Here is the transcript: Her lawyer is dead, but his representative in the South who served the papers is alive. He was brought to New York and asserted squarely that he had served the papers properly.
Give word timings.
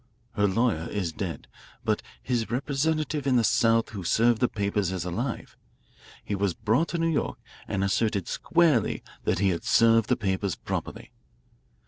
Her 0.31 0.47
lawyer 0.47 0.89
is 0.89 1.11
dead, 1.11 1.45
but 1.85 2.01
his 2.23 2.49
representative 2.49 3.27
in 3.27 3.35
the 3.35 3.43
South 3.43 3.89
who 3.89 4.03
served 4.03 4.39
the 4.39 4.47
papers 4.47 4.91
is 4.91 5.05
alive. 5.05 5.55
He 6.25 6.33
was 6.33 6.55
brought 6.55 6.87
to 6.87 6.97
New 6.97 7.05
York 7.11 7.37
and 7.67 7.83
asserted 7.83 8.27
squarely 8.27 9.03
that 9.25 9.37
he 9.37 9.49
had 9.49 9.63
served 9.63 10.09
the 10.09 10.17
papers 10.17 10.55
properly. 10.55 11.11